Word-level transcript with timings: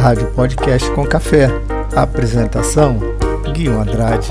Rádio 0.00 0.32
Podcast 0.32 0.90
com 0.92 1.06
Café. 1.06 1.48
Apresentação: 1.94 2.98
Guilherme 3.52 3.82
Andrade. 3.82 4.30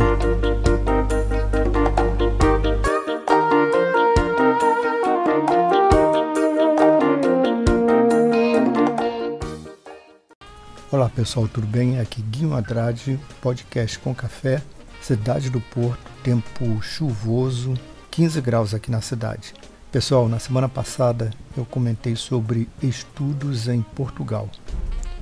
Olá 10.91 11.07
pessoal, 11.07 11.47
tudo 11.47 11.68
bem? 11.68 11.99
Aqui 11.99 12.23
Guilherme 12.23 12.55
Andrade, 12.55 13.20
Podcast 13.39 13.99
com 13.99 14.15
Café, 14.15 14.63
cidade 14.99 15.51
do 15.51 15.61
Porto, 15.61 15.99
tempo 16.23 16.81
chuvoso, 16.81 17.75
15 18.09 18.41
graus 18.41 18.73
aqui 18.73 18.89
na 18.89 19.01
cidade. 19.01 19.54
Pessoal, 19.91 20.27
na 20.27 20.39
semana 20.39 20.67
passada 20.67 21.29
eu 21.55 21.63
comentei 21.63 22.15
sobre 22.15 22.67
estudos 22.81 23.67
em 23.67 23.83
Portugal. 23.83 24.49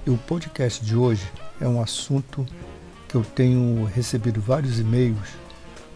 E 0.08 0.10
o 0.10 0.16
podcast 0.16 0.86
de 0.86 0.96
hoje 0.96 1.30
é 1.60 1.68
um 1.68 1.82
assunto 1.82 2.46
que 3.10 3.16
eu 3.16 3.26
tenho 3.26 3.84
recebido 3.84 4.40
vários 4.40 4.80
e-mails 4.80 5.36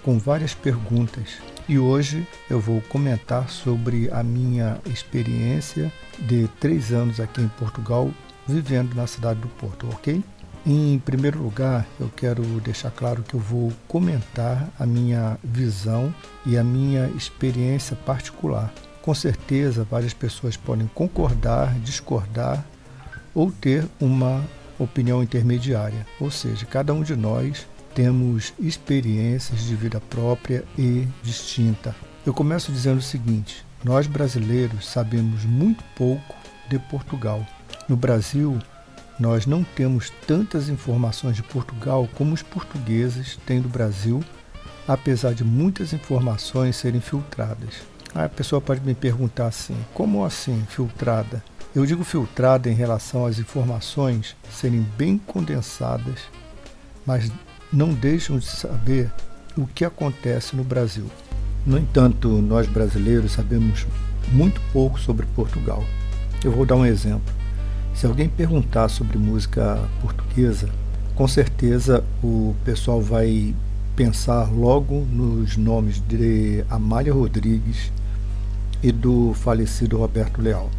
com 0.03 0.19
várias 0.19 0.53
perguntas. 0.53 1.37
E 1.65 1.79
hoje 1.79 2.27
eu 2.49 2.59
vou 2.59 2.81
comentar 2.89 3.49
sobre 3.49 4.09
a 4.11 4.21
minha 4.21 4.77
experiência 4.85 5.89
de 6.19 6.49
três 6.59 6.91
anos 6.91 7.21
aqui 7.21 7.39
em 7.39 7.47
Portugal, 7.47 8.11
vivendo 8.45 8.93
na 8.95 9.07
cidade 9.07 9.39
do 9.39 9.47
Porto, 9.47 9.87
ok? 9.89 10.21
Em 10.65 10.99
primeiro 10.99 11.41
lugar, 11.41 11.87
eu 11.97 12.11
quero 12.13 12.43
deixar 12.59 12.91
claro 12.91 13.23
que 13.23 13.35
eu 13.35 13.39
vou 13.39 13.71
comentar 13.87 14.67
a 14.77 14.85
minha 14.85 15.39
visão 15.41 16.13
e 16.45 16.57
a 16.57 16.63
minha 16.65 17.07
experiência 17.15 17.95
particular. 17.95 18.73
Com 19.01 19.15
certeza, 19.15 19.87
várias 19.89 20.13
pessoas 20.13 20.57
podem 20.57 20.87
concordar, 20.93 21.73
discordar 21.79 22.65
ou 23.33 23.51
ter 23.51 23.87
uma 23.99 24.43
opinião 24.79 25.21
intermediária, 25.21 26.05
ou 26.19 26.31
seja, 26.31 26.65
cada 26.65 26.93
um 26.93 27.03
de 27.03 27.15
nós 27.15 27.67
temos 27.93 28.53
experiências 28.59 29.63
de 29.63 29.75
vida 29.75 29.99
própria 29.99 30.63
e 30.77 31.07
distinta. 31.23 31.95
Eu 32.25 32.33
começo 32.33 32.71
dizendo 32.71 32.99
o 32.99 33.03
seguinte: 33.03 33.65
nós 33.83 34.07
brasileiros 34.07 34.87
sabemos 34.87 35.43
muito 35.43 35.83
pouco 35.95 36.35
de 36.69 36.79
Portugal. 36.79 37.45
No 37.87 37.95
Brasil, 37.95 38.57
nós 39.19 39.45
não 39.45 39.63
temos 39.63 40.11
tantas 40.25 40.69
informações 40.69 41.35
de 41.35 41.43
Portugal 41.43 42.07
como 42.15 42.33
os 42.33 42.41
portugueses 42.41 43.37
têm 43.45 43.61
do 43.61 43.69
Brasil, 43.69 44.23
apesar 44.87 45.33
de 45.33 45.43
muitas 45.43 45.93
informações 45.93 46.75
serem 46.75 47.01
filtradas. 47.01 47.75
A 48.15 48.27
pessoa 48.27 48.61
pode 48.61 48.81
me 48.81 48.95
perguntar 48.95 49.47
assim: 49.47 49.77
como 49.93 50.25
assim 50.25 50.65
filtrada? 50.69 51.43
Eu 51.73 51.85
digo 51.85 52.03
filtrada 52.03 52.69
em 52.69 52.73
relação 52.73 53.25
às 53.25 53.39
informações 53.39 54.35
serem 54.51 54.85
bem 54.97 55.17
condensadas, 55.17 56.19
mas 57.05 57.31
não 57.71 57.93
deixam 57.93 58.37
de 58.37 58.45
saber 58.45 59.09
o 59.57 59.65
que 59.65 59.85
acontece 59.85 60.53
no 60.53 60.65
Brasil. 60.65 61.05
No 61.65 61.77
entanto, 61.77 62.27
nós 62.27 62.67
brasileiros 62.67 63.31
sabemos 63.31 63.87
muito 64.33 64.59
pouco 64.73 64.99
sobre 64.99 65.25
Portugal. 65.27 65.81
Eu 66.43 66.51
vou 66.51 66.65
dar 66.65 66.75
um 66.75 66.85
exemplo. 66.85 67.33
Se 67.95 68.05
alguém 68.05 68.27
perguntar 68.27 68.89
sobre 68.89 69.17
música 69.17 69.79
portuguesa, 70.01 70.69
com 71.15 71.25
certeza 71.25 72.03
o 72.21 72.53
pessoal 72.65 73.01
vai 73.01 73.55
pensar 73.95 74.51
logo 74.51 75.05
nos 75.05 75.55
nomes 75.55 76.01
de 76.05 76.65
Amália 76.69 77.13
Rodrigues 77.13 77.93
e 78.83 78.91
do 78.91 79.33
falecido 79.35 79.97
Roberto 79.97 80.41
Leal. 80.41 80.69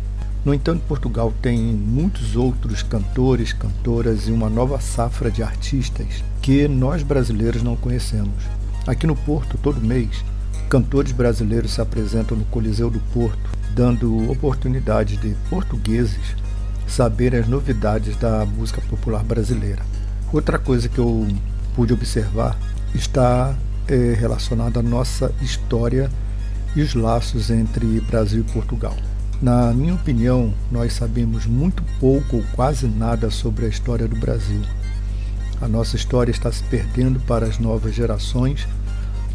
No 0.45 0.53
entanto, 0.53 0.83
Portugal 0.89 1.33
tem 1.41 1.57
muitos 1.57 2.35
outros 2.35 2.83
cantores, 2.83 3.53
cantoras 3.53 4.27
e 4.27 4.33
uma 4.33 4.51
nova 4.51 4.81
safra 4.81 5.31
de 5.31 5.41
artistas 5.41 6.25
que 6.41 6.67
nós 6.67 7.05
brasileiros 7.05 7.63
não 7.63 7.77
conhecemos. 7.77 8.43
Aqui 8.85 9.07
no 9.07 9.15
Porto, 9.15 9.57
todo 9.57 9.81
mês, 9.81 10.25
cantores 10.69 11.13
brasileiros 11.13 11.73
se 11.73 11.81
apresentam 11.81 12.37
no 12.37 12.45
Coliseu 12.47 12.91
do 12.91 12.99
Porto, 13.15 13.51
dando 13.73 14.31
oportunidade 14.31 15.17
de 15.17 15.37
portugueses 15.49 16.35
saberem 16.89 17.41
as 17.41 17.49
novidades 17.49 18.17
da 18.17 18.45
música 18.45 18.81
popular 18.83 19.23
brasileira. 19.23 19.83
Outra 20.33 20.59
coisa 20.59 20.89
que 20.89 20.99
eu 20.99 21.29
pude 21.77 21.93
observar 21.93 22.59
está 22.95 23.55
é, 23.87 24.15
relacionada 24.19 24.81
à 24.81 24.83
nossa 24.83 25.33
história 25.41 26.11
e 26.75 26.83
os 26.83 26.95
laços 26.95 27.49
entre 27.49 28.01
Brasil 28.01 28.41
e 28.41 28.53
Portugal. 28.53 28.97
Na 29.43 29.73
minha 29.73 29.95
opinião, 29.95 30.55
nós 30.71 30.93
sabemos 30.93 31.47
muito 31.47 31.83
pouco 31.99 32.37
ou 32.37 32.45
quase 32.55 32.87
nada 32.87 33.29
sobre 33.29 33.67
a 33.67 33.69
história 33.69 34.07
do 34.07 34.15
Brasil. 34.15 34.63
A 35.61 35.67
nossa 35.67 35.97
história 35.97 36.31
está 36.31 36.53
se 36.53 36.63
perdendo 36.63 37.19
para 37.19 37.45
as 37.45 37.59
novas 37.59 37.93
gerações 37.93 38.69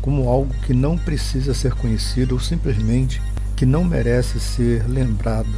como 0.01 0.29
algo 0.29 0.53
que 0.65 0.73
não 0.73 0.97
precisa 0.97 1.53
ser 1.53 1.73
conhecido 1.73 2.35
ou 2.35 2.39
simplesmente 2.39 3.21
que 3.57 3.65
não 3.65 3.83
merece 3.83 4.39
ser 4.39 4.87
lembrado. 4.87 5.53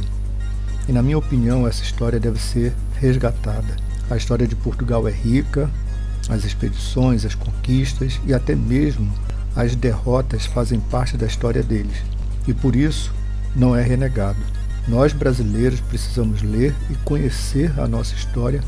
E 0.88 0.92
na 0.92 1.00
minha 1.00 1.18
opinião, 1.18 1.64
essa 1.64 1.84
história 1.84 2.18
deve 2.18 2.40
ser 2.40 2.74
resgatada. 2.96 3.76
A 4.10 4.16
história 4.16 4.48
de 4.48 4.56
Portugal 4.56 5.06
é 5.06 5.12
rica, 5.12 5.70
as 6.28 6.44
expedições, 6.44 7.24
as 7.24 7.36
conquistas 7.36 8.20
e 8.26 8.34
até 8.34 8.56
mesmo 8.56 9.12
as 9.54 9.76
derrotas 9.76 10.44
fazem 10.44 10.80
parte 10.80 11.16
da 11.16 11.26
história 11.26 11.62
deles. 11.62 12.02
E 12.48 12.52
por 12.52 12.74
isso, 12.74 13.12
não 13.54 13.74
é 13.74 13.82
renegado. 13.82 14.38
Nós 14.88 15.12
brasileiros 15.12 15.80
precisamos 15.80 16.42
ler 16.42 16.74
e 16.90 16.94
conhecer 17.04 17.72
a 17.78 17.86
nossa 17.86 18.14
história 18.14 18.62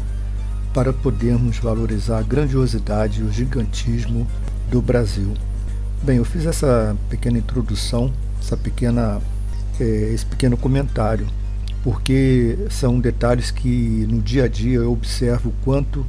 para 0.72 0.93
podermos 0.93 1.59
valorizar 1.59 2.19
a 2.19 2.22
grandiosidade 2.22 3.20
e 3.20 3.25
o 3.25 3.32
gigantismo 3.32 4.26
do 4.70 4.81
Brasil. 4.81 5.34
Bem, 6.03 6.16
eu 6.16 6.25
fiz 6.25 6.47
essa 6.47 6.97
pequena 7.09 7.38
introdução, 7.38 8.12
essa 8.41 8.56
pequena, 8.56 9.20
é, 9.78 9.84
esse 9.84 10.25
pequeno 10.25 10.56
comentário, 10.56 11.26
porque 11.82 12.59
são 12.70 12.99
detalhes 13.00 13.50
que 13.50 14.06
no 14.09 14.20
dia 14.20 14.44
a 14.44 14.49
dia 14.49 14.78
eu 14.78 14.93
observo 14.93 15.50
o 15.50 15.54
quanto 15.64 16.06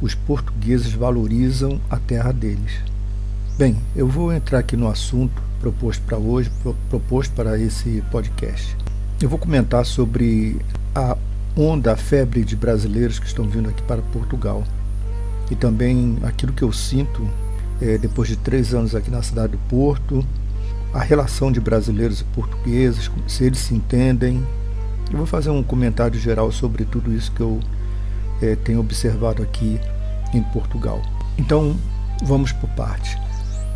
os 0.00 0.14
portugueses 0.14 0.92
valorizam 0.92 1.80
a 1.88 1.96
terra 1.96 2.32
deles. 2.32 2.72
Bem, 3.56 3.76
eu 3.94 4.06
vou 4.06 4.32
entrar 4.32 4.58
aqui 4.58 4.76
no 4.76 4.88
assunto 4.88 5.40
proposto 5.64 6.02
para 6.02 6.18
hoje, 6.18 6.50
proposto 6.90 7.32
para 7.32 7.58
esse 7.58 8.02
podcast. 8.10 8.76
Eu 9.18 9.30
vou 9.30 9.38
comentar 9.38 9.86
sobre 9.86 10.60
a 10.94 11.16
onda, 11.56 11.92
a 11.92 11.96
febre 11.96 12.44
de 12.44 12.54
brasileiros 12.54 13.18
que 13.18 13.26
estão 13.26 13.48
vindo 13.48 13.70
aqui 13.70 13.82
para 13.84 14.02
Portugal 14.02 14.62
e 15.50 15.56
também 15.56 16.18
aquilo 16.22 16.52
que 16.52 16.62
eu 16.62 16.70
sinto 16.70 17.26
é, 17.80 17.96
depois 17.96 18.28
de 18.28 18.36
três 18.36 18.74
anos 18.74 18.94
aqui 18.94 19.10
na 19.10 19.22
cidade 19.22 19.52
do 19.52 19.58
Porto, 19.70 20.22
a 20.92 20.98
relação 20.98 21.50
de 21.50 21.60
brasileiros 21.60 22.20
e 22.20 22.24
portugueses, 22.24 23.10
se 23.26 23.44
eles 23.44 23.58
se 23.58 23.74
entendem. 23.74 24.46
Eu 25.10 25.16
vou 25.16 25.26
fazer 25.26 25.48
um 25.48 25.62
comentário 25.62 26.20
geral 26.20 26.52
sobre 26.52 26.84
tudo 26.84 27.10
isso 27.10 27.32
que 27.32 27.40
eu 27.40 27.58
é, 28.42 28.54
tenho 28.54 28.80
observado 28.80 29.42
aqui 29.42 29.80
em 30.34 30.42
Portugal. 30.42 31.00
Então, 31.38 31.74
vamos 32.22 32.52
por 32.52 32.68
parte. 32.70 33.16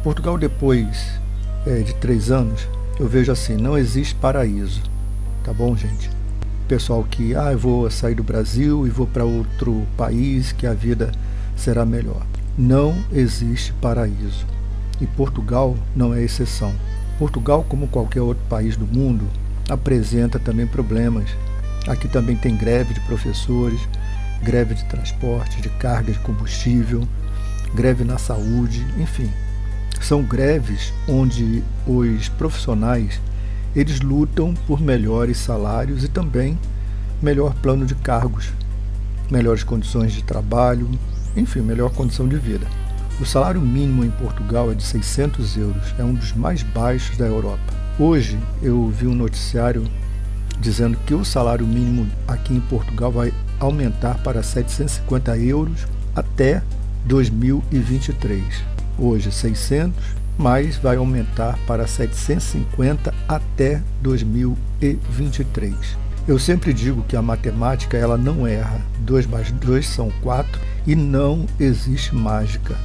Portugal, 0.04 0.36
depois 0.36 1.18
é, 1.66 1.80
de 1.80 1.94
três 1.94 2.30
anos, 2.30 2.68
eu 2.98 3.08
vejo 3.08 3.30
assim, 3.30 3.56
não 3.56 3.78
existe 3.78 4.14
paraíso, 4.14 4.82
tá 5.44 5.52
bom, 5.52 5.76
gente? 5.76 6.10
Pessoal 6.66 7.04
que, 7.04 7.34
ah, 7.34 7.52
eu 7.52 7.58
vou 7.58 7.90
sair 7.90 8.14
do 8.14 8.22
Brasil 8.22 8.86
e 8.86 8.90
vou 8.90 9.06
para 9.06 9.24
outro 9.24 9.86
país 9.96 10.52
que 10.52 10.66
a 10.66 10.74
vida 10.74 11.12
será 11.56 11.84
melhor. 11.84 12.22
Não 12.56 12.94
existe 13.12 13.72
paraíso. 13.74 14.44
E 15.00 15.06
Portugal 15.06 15.76
não 15.94 16.12
é 16.12 16.22
exceção. 16.22 16.72
Portugal, 17.18 17.64
como 17.68 17.88
qualquer 17.88 18.20
outro 18.20 18.44
país 18.48 18.76
do 18.76 18.86
mundo, 18.86 19.26
apresenta 19.68 20.38
também 20.38 20.66
problemas. 20.66 21.30
Aqui 21.86 22.08
também 22.08 22.36
tem 22.36 22.56
greve 22.56 22.94
de 22.94 23.00
professores, 23.00 23.80
greve 24.42 24.74
de 24.74 24.84
transporte, 24.84 25.62
de 25.62 25.68
carga 25.68 26.12
de 26.12 26.18
combustível, 26.18 27.06
greve 27.74 28.04
na 28.04 28.18
saúde, 28.18 28.86
enfim, 28.98 29.30
são 30.04 30.22
greves 30.22 30.92
onde 31.06 31.62
os 31.86 32.28
profissionais 32.28 33.20
eles 33.74 34.00
lutam 34.00 34.54
por 34.66 34.80
melhores 34.80 35.38
salários 35.38 36.02
e 36.02 36.08
também 36.08 36.58
melhor 37.22 37.54
plano 37.54 37.84
de 37.84 37.94
cargos, 37.94 38.52
melhores 39.30 39.62
condições 39.62 40.12
de 40.12 40.22
trabalho, 40.22 40.88
enfim, 41.36 41.60
melhor 41.60 41.90
condição 41.90 42.26
de 42.26 42.36
vida. 42.36 42.66
O 43.20 43.26
salário 43.26 43.60
mínimo 43.60 44.04
em 44.04 44.10
Portugal 44.10 44.70
é 44.70 44.74
de 44.74 44.82
600 44.82 45.56
euros, 45.56 45.94
é 45.98 46.04
um 46.04 46.14
dos 46.14 46.32
mais 46.32 46.62
baixos 46.62 47.16
da 47.16 47.26
Europa. 47.26 47.74
Hoje 47.98 48.38
eu 48.62 48.88
vi 48.88 49.06
um 49.06 49.14
noticiário 49.14 49.84
dizendo 50.60 50.96
que 51.04 51.14
o 51.14 51.24
salário 51.24 51.66
mínimo 51.66 52.08
aqui 52.26 52.54
em 52.54 52.60
Portugal 52.60 53.12
vai 53.12 53.32
aumentar 53.60 54.18
para 54.22 54.42
750 54.42 55.36
euros 55.38 55.86
até 56.14 56.62
2023 57.04 58.77
hoje 58.98 59.30
600, 59.30 59.94
mas 60.36 60.76
vai 60.76 60.96
aumentar 60.96 61.58
para 61.66 61.86
750 61.86 63.14
até 63.26 63.82
2023. 64.02 65.74
Eu 66.26 66.38
sempre 66.38 66.74
digo 66.74 67.02
que 67.04 67.16
a 67.16 67.22
matemática 67.22 67.96
ela 67.96 68.18
não 68.18 68.46
erra. 68.46 68.82
2 69.00 69.26
mais 69.26 69.50
2 69.50 69.86
são 69.86 70.10
4 70.22 70.60
e 70.86 70.94
não 70.94 71.46
existe 71.58 72.14
mágica. 72.14 72.76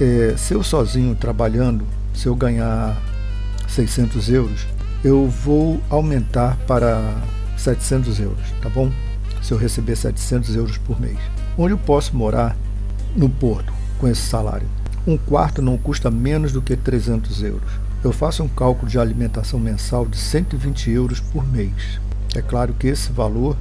É, 0.00 0.34
se 0.36 0.54
eu 0.54 0.62
sozinho 0.62 1.14
trabalhando, 1.14 1.84
se 2.14 2.26
eu 2.26 2.34
ganhar 2.34 2.96
600 3.68 4.28
euros, 4.28 4.66
eu 5.02 5.28
vou 5.28 5.80
aumentar 5.90 6.56
para 6.66 7.14
700 7.56 8.20
euros, 8.20 8.44
tá 8.60 8.68
bom? 8.68 8.90
Se 9.42 9.52
eu 9.52 9.58
receber 9.58 9.96
700 9.96 10.54
euros 10.54 10.78
por 10.78 11.00
mês. 11.00 11.18
Onde 11.58 11.74
eu 11.74 11.78
posso 11.78 12.16
morar 12.16 12.56
no 13.16 13.28
Porto 13.28 13.72
com 13.98 14.06
esse 14.06 14.22
salário? 14.22 14.68
Um 15.06 15.16
quarto 15.16 15.60
não 15.60 15.76
custa 15.76 16.10
menos 16.10 16.52
do 16.52 16.62
que 16.62 16.76
300 16.76 17.42
euros. 17.42 17.70
Eu 18.04 18.12
faço 18.12 18.42
um 18.42 18.48
cálculo 18.48 18.90
de 18.90 18.98
alimentação 18.98 19.58
mensal 19.58 20.06
de 20.06 20.16
120 20.16 20.90
euros 20.90 21.20
por 21.20 21.46
mês. 21.46 22.00
É 22.34 22.42
claro 22.42 22.72
que 22.72 22.86
esse 22.86 23.10
valor 23.12 23.56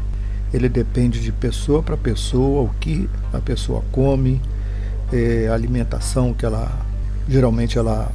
ele 0.53 0.69
depende 0.69 1.19
de 1.21 1.31
pessoa 1.31 1.81
para 1.81 1.97
pessoa, 1.97 2.61
o 2.63 2.73
que 2.79 3.09
a 3.33 3.39
pessoa 3.39 3.83
come, 3.91 4.41
é, 5.11 5.47
a 5.47 5.53
alimentação 5.53 6.33
que 6.33 6.45
ela 6.45 6.71
geralmente 7.27 7.77
ela 7.77 8.11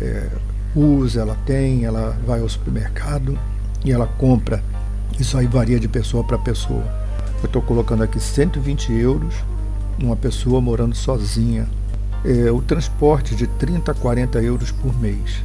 é, 0.00 0.28
usa, 0.74 1.20
ela 1.20 1.36
tem, 1.46 1.84
ela 1.84 2.16
vai 2.26 2.40
ao 2.40 2.48
supermercado 2.48 3.38
e 3.84 3.92
ela 3.92 4.06
compra. 4.06 4.62
Isso 5.18 5.38
aí 5.38 5.46
varia 5.46 5.80
de 5.80 5.88
pessoa 5.88 6.24
para 6.24 6.36
pessoa. 6.36 6.84
Eu 7.40 7.46
estou 7.46 7.62
colocando 7.62 8.02
aqui 8.02 8.20
120 8.20 8.92
euros 8.92 9.34
uma 9.98 10.16
pessoa 10.16 10.60
morando 10.60 10.94
sozinha. 10.94 11.66
É, 12.24 12.50
o 12.50 12.60
transporte 12.60 13.34
de 13.34 13.46
30 13.46 13.92
a 13.92 13.94
40 13.94 14.42
euros 14.42 14.70
por 14.70 14.98
mês. 14.98 15.44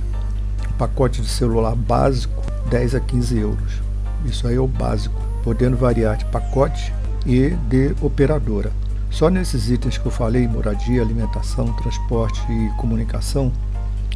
O 0.70 0.74
pacote 0.74 1.22
de 1.22 1.28
celular 1.28 1.76
básico, 1.76 2.42
10 2.70 2.96
a 2.96 3.00
15 3.00 3.38
euros. 3.38 3.82
Isso 4.26 4.48
aí 4.48 4.56
é 4.56 4.60
o 4.60 4.68
básico, 4.68 5.16
podendo 5.44 5.78
variar 5.78 6.18
de 6.18 6.26
pacote 6.26 6.94
e 7.26 7.50
de 7.70 7.96
operadora. 8.02 8.72
Só 9.10 9.30
nesses 9.30 9.70
itens 9.70 9.98
que 9.98 10.06
eu 10.06 10.12
falei, 10.12 10.48
moradia, 10.48 11.02
alimentação, 11.02 11.72
transporte 11.74 12.42
e 12.50 12.70
comunicação, 12.78 13.52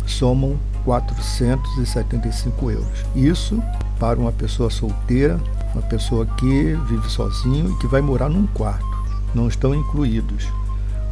somam 0.08 0.58
475 0.86 2.72
euros. 2.72 3.06
Isso 3.16 3.62
para 4.00 4.20
uma 4.20 4.32
pessoa 4.32 4.70
solteira, 4.70 5.40
uma 5.74 5.84
pessoa 5.84 6.26
que 6.26 6.78
vive 6.88 7.10
sozinho 7.10 7.72
e 7.72 7.78
que 7.80 7.88
vai 7.88 8.02
morar 8.02 8.30
num 8.30 8.48
quarto. 8.48 8.86
Não 9.34 9.48
estão 9.48 9.76
incluídos 9.76 10.48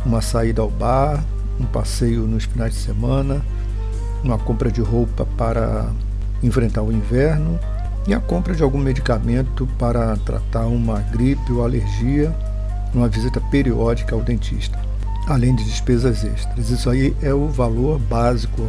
uma 0.05 0.21
saída 0.21 0.61
ao 0.61 0.69
bar, 0.69 1.23
um 1.59 1.65
passeio 1.65 2.21
nos 2.21 2.45
finais 2.45 2.73
de 2.73 2.79
semana, 2.79 3.43
uma 4.23 4.37
compra 4.37 4.71
de 4.71 4.81
roupa 4.81 5.25
para 5.37 5.89
enfrentar 6.41 6.81
o 6.81 6.91
inverno 6.91 7.59
e 8.07 8.13
a 8.13 8.19
compra 8.19 8.53
de 8.53 8.63
algum 8.63 8.77
medicamento 8.77 9.67
para 9.77 10.15
tratar 10.17 10.65
uma 10.65 10.99
gripe 10.99 11.51
ou 11.51 11.63
alergia, 11.63 12.35
uma 12.93 13.07
visita 13.07 13.39
periódica 13.39 14.15
ao 14.15 14.21
dentista, 14.21 14.77
além 15.27 15.55
de 15.55 15.63
despesas 15.63 16.23
extras. 16.23 16.69
Isso 16.69 16.89
aí 16.89 17.15
é 17.21 17.33
o 17.33 17.47
valor 17.47 17.99
básico, 17.99 18.61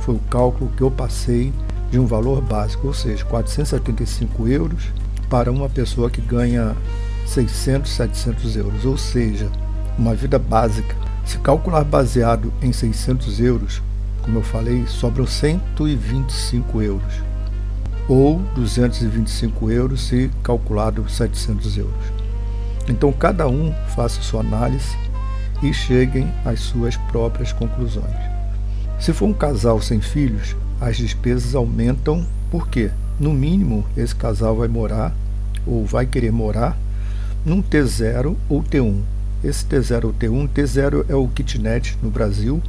foi 0.00 0.14
o 0.14 0.20
cálculo 0.30 0.70
que 0.76 0.82
eu 0.82 0.90
passei 0.90 1.52
de 1.90 1.98
um 1.98 2.06
valor 2.06 2.40
básico, 2.40 2.86
ou 2.86 2.94
seja, 2.94 3.24
475 3.24 4.48
euros 4.48 4.88
para 5.28 5.50
uma 5.50 5.68
pessoa 5.68 6.10
que 6.10 6.20
ganha 6.20 6.74
600, 7.26 7.90
700 7.90 8.56
euros, 8.56 8.84
ou 8.84 8.96
seja, 8.96 9.50
uma 9.98 10.14
vida 10.14 10.38
básica. 10.38 10.94
Se 11.24 11.38
calcular 11.38 11.84
baseado 11.84 12.52
em 12.62 12.72
600 12.72 13.40
euros, 13.40 13.82
como 14.22 14.38
eu 14.38 14.42
falei, 14.42 14.86
sobram 14.86 15.26
125 15.26 16.82
euros 16.82 17.30
ou 18.08 18.38
225 18.56 19.70
euros 19.70 20.08
se 20.08 20.30
calculado 20.42 21.08
700 21.08 21.78
euros. 21.78 22.04
Então 22.88 23.12
cada 23.12 23.46
um 23.46 23.72
faça 23.94 24.20
sua 24.20 24.40
análise 24.40 24.96
e 25.62 25.72
cheguem 25.72 26.28
às 26.44 26.60
suas 26.60 26.96
próprias 26.96 27.52
conclusões. 27.52 28.16
Se 28.98 29.12
for 29.12 29.26
um 29.26 29.32
casal 29.32 29.80
sem 29.80 30.00
filhos, 30.00 30.56
as 30.80 30.96
despesas 30.96 31.54
aumentam 31.54 32.26
porque, 32.50 32.90
no 33.18 33.32
mínimo, 33.32 33.86
esse 33.96 34.14
casal 34.14 34.56
vai 34.56 34.66
morar 34.66 35.14
ou 35.66 35.86
vai 35.86 36.04
querer 36.04 36.32
morar 36.32 36.76
num 37.44 37.62
T0 37.62 38.34
ou 38.48 38.62
T1. 38.62 39.00
Esse 39.42 39.64
T0 39.64 40.04
ou 40.04 40.12
T1, 40.12 40.48
T0 40.48 41.06
é 41.08 41.14
o 41.14 41.26
kitnet 41.28 41.96
no 42.02 42.10
Brasil 42.10 42.62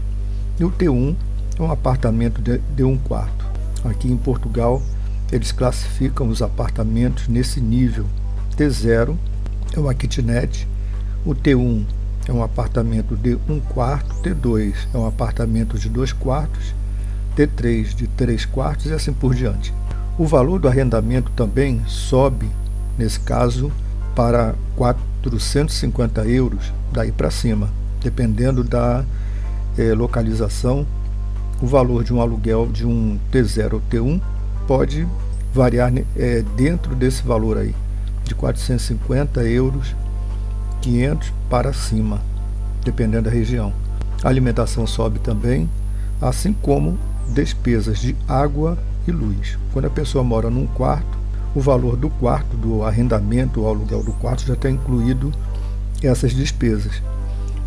e 0.59 0.63
o 0.63 0.71
T1 0.71 1.15
é 1.59 1.61
um 1.61 1.71
apartamento 1.71 2.41
de, 2.41 2.59
de 2.75 2.83
um 2.83 2.97
quarto. 2.97 3.45
Aqui 3.83 4.09
em 4.09 4.17
Portugal 4.17 4.81
eles 5.31 5.51
classificam 5.51 6.27
os 6.27 6.41
apartamentos 6.41 7.27
nesse 7.27 7.59
nível. 7.59 8.05
T0 8.57 9.15
é 9.75 9.79
uma 9.79 9.93
kitnet, 9.93 10.67
o 11.25 11.35
T1 11.35 11.85
é 12.27 12.31
um 12.31 12.43
apartamento 12.43 13.15
de 13.15 13.37
um 13.49 13.59
quarto, 13.59 14.13
T2 14.21 14.73
é 14.93 14.97
um 14.97 15.07
apartamento 15.07 15.77
de 15.77 15.89
dois 15.89 16.13
quartos, 16.13 16.73
T3 17.35 17.95
de 17.95 18.07
três 18.07 18.45
quartos 18.45 18.85
e 18.87 18.93
assim 18.93 19.13
por 19.13 19.33
diante. 19.33 19.73
O 20.17 20.25
valor 20.25 20.59
do 20.59 20.67
arrendamento 20.67 21.31
também 21.31 21.81
sobe, 21.87 22.49
nesse 22.97 23.19
caso, 23.19 23.71
para 24.15 24.53
450 25.21 26.25
euros, 26.27 26.73
daí 26.91 27.11
para 27.11 27.29
cima, 27.29 27.69
dependendo 28.01 28.63
da 28.63 29.05
eh, 29.77 29.93
localização. 29.93 30.85
O 31.61 31.67
valor 31.67 32.03
de 32.03 32.11
um 32.11 32.19
aluguel 32.19 32.67
de 32.67 32.87
um 32.87 33.19
T0 33.31 33.73
ou 33.73 33.81
T1 33.81 34.19
pode 34.67 35.07
variar 35.53 35.91
é, 36.15 36.43
dentro 36.55 36.95
desse 36.95 37.21
valor 37.21 37.57
aí, 37.57 37.75
de 38.23 38.33
450 38.33 39.43
euros, 39.43 39.95
500 40.81 41.31
para 41.49 41.71
cima, 41.71 42.19
dependendo 42.83 43.23
da 43.23 43.31
região. 43.31 43.71
A 44.23 44.29
alimentação 44.29 44.87
sobe 44.87 45.19
também, 45.19 45.69
assim 46.19 46.51
como 46.51 46.97
despesas 47.29 47.99
de 47.99 48.15
água 48.27 48.77
e 49.07 49.11
luz. 49.11 49.57
Quando 49.71 49.85
a 49.85 49.91
pessoa 49.91 50.23
mora 50.23 50.49
num 50.49 50.65
quarto, 50.65 51.20
o 51.53 51.59
valor 51.59 51.97
do 51.97 52.09
quarto, 52.09 52.55
do 52.55 52.83
arrendamento 52.83 53.61
ou 53.61 53.67
aluguel 53.67 54.03
do 54.03 54.13
quarto 54.13 54.45
já 54.45 54.53
está 54.53 54.69
incluído 54.69 55.31
essas 56.01 56.33
despesas. 56.33 57.01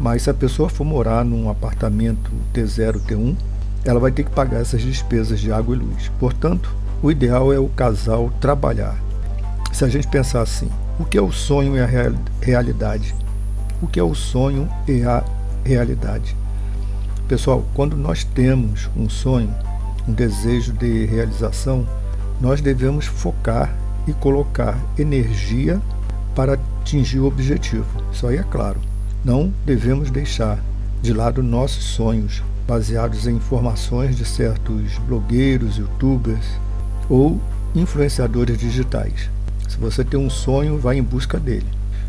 Mas 0.00 0.22
se 0.22 0.30
a 0.30 0.34
pessoa 0.34 0.68
for 0.68 0.84
morar 0.84 1.24
num 1.24 1.48
apartamento 1.48 2.30
T0, 2.52 3.00
T1, 3.00 3.36
ela 3.84 4.00
vai 4.00 4.10
ter 4.10 4.24
que 4.24 4.30
pagar 4.30 4.60
essas 4.60 4.82
despesas 4.82 5.38
de 5.38 5.52
água 5.52 5.76
e 5.76 5.78
luz. 5.78 6.10
Portanto, 6.18 6.74
o 7.02 7.10
ideal 7.10 7.52
é 7.52 7.58
o 7.58 7.68
casal 7.68 8.32
trabalhar. 8.40 8.96
Se 9.72 9.84
a 9.84 9.88
gente 9.88 10.08
pensar 10.08 10.40
assim, 10.40 10.70
o 10.98 11.04
que 11.04 11.18
é 11.18 11.22
o 11.22 11.30
sonho 11.30 11.76
e 11.76 11.80
a 11.80 11.86
realidade? 12.40 13.14
O 13.82 13.86
que 13.86 14.00
é 14.00 14.02
o 14.02 14.14
sonho 14.14 14.68
e 14.88 15.02
a 15.02 15.22
realidade? 15.64 16.34
Pessoal, 17.28 17.64
quando 17.74 17.96
nós 17.96 18.24
temos 18.24 18.88
um 18.96 19.08
sonho, 19.08 19.52
um 20.08 20.12
desejo 20.12 20.72
de 20.72 21.04
realização, 21.06 21.86
nós 22.40 22.60
devemos 22.60 23.06
focar 23.06 23.74
e 24.06 24.12
colocar 24.12 24.78
energia 24.98 25.80
para 26.34 26.54
atingir 26.54 27.20
o 27.20 27.26
objetivo. 27.26 27.86
Isso 28.12 28.26
aí 28.26 28.36
é 28.36 28.42
claro. 28.42 28.80
Não 29.24 29.52
devemos 29.64 30.10
deixar 30.10 30.62
de 31.00 31.12
lado 31.12 31.42
nossos 31.42 31.84
sonhos, 31.84 32.42
baseados 32.66 33.26
em 33.26 33.36
informações 33.36 34.16
de 34.16 34.24
certos 34.24 34.98
blogueiros, 35.06 35.76
youtubers, 35.76 36.46
ou 37.08 37.40
influenciadores 37.74 38.58
digitais. 38.58 39.30
Se 39.68 39.76
você 39.78 40.04
tem 40.04 40.18
um 40.18 40.30
sonho, 40.30 40.78
vá 40.78 40.94
em 40.94 41.02
busca 41.02 41.38
dele. 41.38 41.66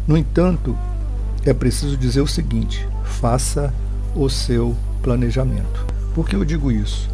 No 0.07 0.17
entanto, 0.17 0.77
é 1.45 1.53
preciso 1.53 1.97
dizer 1.97 2.21
o 2.21 2.27
seguinte: 2.27 2.87
faça 3.03 3.73
o 4.15 4.29
seu 4.29 4.75
planejamento. 5.01 5.85
Por 6.13 6.27
que 6.27 6.35
eu 6.35 6.45
digo 6.45 6.71
isso? 6.71 7.09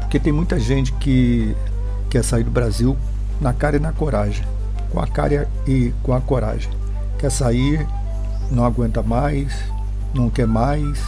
Porque 0.00 0.18
tem 0.18 0.32
muita 0.32 0.58
gente 0.58 0.92
que 0.94 1.54
quer 2.10 2.24
sair 2.24 2.44
do 2.44 2.50
Brasil 2.50 2.96
na 3.40 3.52
cara 3.52 3.76
e 3.76 3.80
na 3.80 3.92
coragem, 3.92 4.44
com 4.90 5.00
a 5.00 5.06
cara 5.06 5.48
e 5.66 5.92
com 6.02 6.12
a 6.12 6.20
coragem. 6.20 6.70
Quer 7.18 7.30
sair, 7.30 7.86
não 8.50 8.64
aguenta 8.64 9.02
mais, 9.02 9.52
não 10.14 10.30
quer 10.30 10.46
mais 10.46 11.00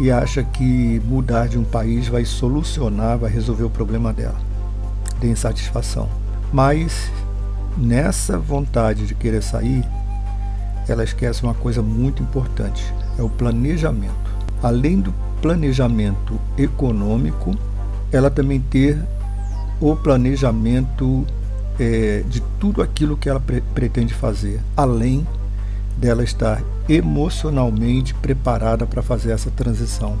e 0.00 0.10
acha 0.10 0.42
que 0.42 1.00
mudar 1.04 1.48
de 1.48 1.58
um 1.58 1.64
país 1.64 2.08
vai 2.08 2.24
solucionar, 2.24 3.18
vai 3.18 3.30
resolver 3.30 3.64
o 3.64 3.70
problema 3.70 4.12
dela 4.12 4.38
de 5.20 5.28
insatisfação. 5.28 6.08
Mas 6.52 7.10
nessa 7.76 8.38
vontade 8.38 9.06
de 9.06 9.14
querer 9.14 9.42
sair, 9.42 9.84
ela 10.88 11.04
esquece 11.04 11.42
uma 11.42 11.54
coisa 11.54 11.80
muito 11.80 12.22
importante: 12.22 12.92
é 13.18 13.22
o 13.22 13.28
planejamento. 13.28 14.32
Além 14.62 15.00
do 15.00 15.12
planejamento 15.40 16.38
econômico, 16.56 17.56
ela 18.12 18.30
também 18.30 18.60
ter 18.60 18.98
o 19.82 19.96
planejamento 19.96 21.26
é, 21.76 22.22
de 22.28 22.40
tudo 22.60 22.80
aquilo 22.80 23.16
que 23.16 23.28
ela 23.28 23.40
pre 23.40 23.60
pretende 23.74 24.14
fazer, 24.14 24.60
além 24.76 25.26
dela 25.98 26.22
estar 26.22 26.62
emocionalmente 26.88 28.14
preparada 28.14 28.86
para 28.86 29.02
fazer 29.02 29.32
essa 29.32 29.50
transição, 29.50 30.16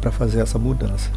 para 0.00 0.10
fazer 0.10 0.40
essa 0.40 0.58
mudança. 0.58 1.10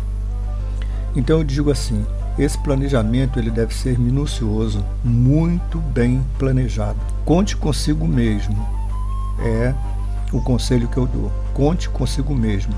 Então 1.16 1.40
eu 1.40 1.44
digo 1.44 1.72
assim: 1.72 2.06
esse 2.38 2.56
planejamento 2.60 3.40
ele 3.40 3.50
deve 3.50 3.74
ser 3.74 3.98
minucioso, 3.98 4.86
muito 5.04 5.80
bem 5.80 6.24
planejado. 6.38 7.00
Conte 7.26 7.58
consigo 7.58 8.08
mesmo. 8.08 8.56
É 9.44 9.74
o 10.32 10.40
conselho 10.40 10.88
que 10.88 10.98
eu 10.98 11.08
dou. 11.08 11.32
Conte 11.56 11.90
consigo 11.90 12.36
mesmo. 12.36 12.76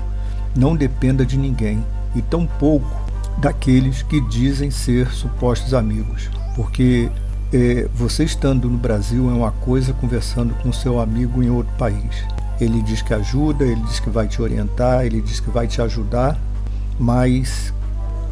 Não 0.56 0.74
dependa 0.74 1.26
de 1.26 1.36
ninguém 1.36 1.84
e 2.14 2.22
tampouco 2.22 3.03
daqueles 3.38 4.02
que 4.02 4.20
dizem 4.20 4.70
ser 4.70 5.10
supostos 5.10 5.74
amigos, 5.74 6.30
porque 6.54 7.10
é, 7.52 7.88
você 7.94 8.24
estando 8.24 8.68
no 8.68 8.78
Brasil 8.78 9.30
é 9.30 9.32
uma 9.32 9.52
coisa 9.52 9.92
conversando 9.92 10.54
com 10.54 10.72
seu 10.72 11.00
amigo 11.00 11.42
em 11.42 11.50
outro 11.50 11.72
país. 11.76 12.24
Ele 12.60 12.82
diz 12.82 13.02
que 13.02 13.12
ajuda, 13.12 13.64
ele 13.64 13.80
diz 13.82 14.00
que 14.00 14.10
vai 14.10 14.28
te 14.28 14.40
orientar, 14.40 15.04
ele 15.04 15.20
diz 15.20 15.40
que 15.40 15.50
vai 15.50 15.66
te 15.66 15.80
ajudar, 15.82 16.38
mas 16.98 17.72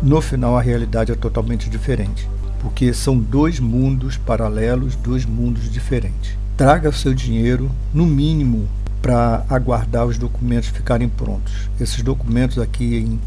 no 0.02 0.20
final 0.20 0.56
a 0.56 0.62
realidade 0.62 1.12
é 1.12 1.14
totalmente 1.14 1.68
diferente, 1.68 2.28
porque 2.60 2.92
são 2.92 3.18
dois 3.18 3.60
mundos 3.60 4.16
paralelos, 4.16 4.96
dois 4.96 5.24
mundos 5.24 5.70
diferentes. 5.70 6.36
Traga 6.56 6.88
o 6.88 6.92
seu 6.92 7.14
dinheiro, 7.14 7.70
no 7.92 8.06
mínimo, 8.06 8.68
para 9.00 9.44
aguardar 9.48 10.06
os 10.06 10.16
documentos 10.16 10.68
ficarem 10.68 11.08
prontos. 11.08 11.68
Esses 11.80 12.02
documentos 12.02 12.58
aqui 12.58 12.96
em 12.96 13.20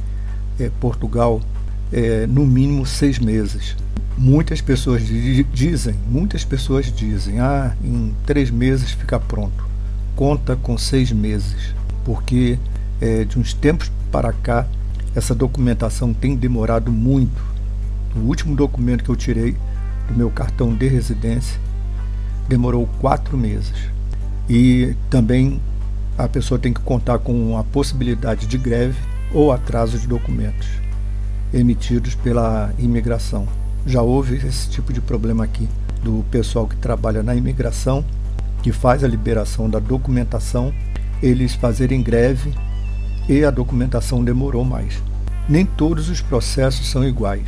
é, 0.63 0.69
Portugal, 0.79 1.41
é, 1.91 2.25
no 2.27 2.45
mínimo 2.45 2.85
seis 2.85 3.19
meses. 3.19 3.75
Muitas 4.17 4.61
pessoas 4.61 5.03
dizem, 5.53 5.95
muitas 6.07 6.45
pessoas 6.45 6.91
dizem, 6.91 7.39
ah, 7.39 7.75
em 7.83 8.15
três 8.25 8.49
meses 8.49 8.91
fica 8.91 9.19
pronto. 9.19 9.65
Conta 10.15 10.55
com 10.55 10.77
seis 10.77 11.11
meses, 11.11 11.73
porque 12.05 12.57
é, 13.01 13.25
de 13.25 13.37
uns 13.37 13.53
tempos 13.53 13.91
para 14.11 14.31
cá 14.31 14.65
essa 15.13 15.35
documentação 15.35 16.13
tem 16.13 16.35
demorado 16.35 16.91
muito. 16.91 17.43
O 18.15 18.19
último 18.19 18.55
documento 18.55 19.03
que 19.03 19.09
eu 19.09 19.15
tirei 19.15 19.55
do 20.07 20.15
meu 20.15 20.29
cartão 20.29 20.73
de 20.73 20.87
residência 20.87 21.59
demorou 22.47 22.87
quatro 22.99 23.37
meses. 23.37 23.73
E 24.49 24.95
também 25.09 25.59
a 26.17 26.27
pessoa 26.27 26.59
tem 26.59 26.71
que 26.71 26.79
contar 26.79 27.19
com 27.19 27.57
a 27.57 27.63
possibilidade 27.63 28.45
de 28.47 28.57
greve 28.57 28.97
ou 29.33 29.51
atraso 29.51 29.97
de 29.97 30.07
documentos 30.07 30.84
emitidos 31.53 32.15
pela 32.15 32.73
imigração. 32.77 33.47
Já 33.85 34.01
houve 34.01 34.35
esse 34.35 34.69
tipo 34.69 34.91
de 34.91 35.01
problema 35.01 35.43
aqui 35.43 35.67
do 36.03 36.23
pessoal 36.29 36.67
que 36.67 36.75
trabalha 36.75 37.23
na 37.23 37.35
imigração, 37.35 38.03
que 38.61 38.71
faz 38.71 39.03
a 39.03 39.07
liberação 39.07 39.69
da 39.69 39.79
documentação, 39.79 40.73
eles 41.21 41.53
fazerem 41.53 42.01
greve 42.01 42.53
e 43.27 43.43
a 43.43 43.51
documentação 43.51 44.23
demorou 44.23 44.63
mais. 44.63 45.01
Nem 45.47 45.65
todos 45.65 46.09
os 46.09 46.21
processos 46.21 46.87
são 46.87 47.03
iguais. 47.03 47.47